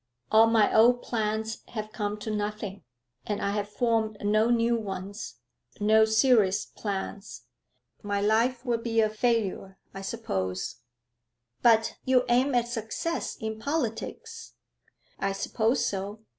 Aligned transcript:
All 0.31 0.47
my 0.47 0.75
old 0.75 1.03
plans 1.03 1.61
have 1.67 1.91
come 1.91 2.17
to 2.21 2.31
nothing, 2.31 2.83
and 3.27 3.39
I 3.39 3.51
have 3.51 3.69
formed 3.69 4.17
no 4.23 4.49
new 4.49 4.75
ones, 4.75 5.35
no 5.79 6.05
serious 6.05 6.65
plans. 6.65 7.43
My 8.01 8.19
life 8.19 8.65
will 8.65 8.79
be 8.79 8.99
a 8.99 9.11
failure, 9.11 9.77
I 9.93 10.01
suppose.' 10.01 10.77
'But 11.61 11.97
you 12.03 12.25
aim 12.29 12.55
at 12.55 12.67
success 12.67 13.35
in 13.39 13.59
politics?' 13.59 14.55
'I 15.19 15.33
suppose 15.33 15.85
so. 15.85 16.21